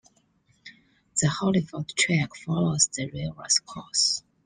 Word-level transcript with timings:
The 1.21 1.27
Hollyford 1.29 1.89
Track 1.93 2.35
follows 2.35 2.87
the 2.87 3.07
river's 3.11 3.59
course. 3.59 4.23